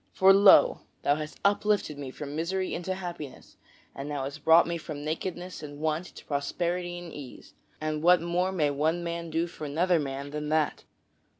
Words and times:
For 0.13 0.33
lo! 0.33 0.81
thou 1.03 1.17
hast 1.17 1.39
uplifted 1.45 1.99
me 1.99 2.09
from 2.09 2.35
misery 2.35 2.73
into 2.73 2.95
happiness, 2.95 3.57
and 3.93 4.09
thou 4.09 4.23
hast 4.23 4.43
brought 4.43 4.65
me 4.65 4.79
from 4.79 5.05
nakedness 5.05 5.61
and 5.61 5.79
want 5.79 6.09
into 6.09 6.25
prosperity 6.25 6.97
and 6.97 7.13
ease, 7.13 7.53
and 7.79 8.01
what 8.01 8.19
more 8.19 8.51
may 8.51 8.71
one 8.71 9.03
man 9.03 9.29
do 9.29 9.45
for 9.45 9.65
another 9.65 9.99
man 9.99 10.31
than 10.31 10.49
that?" 10.49 10.85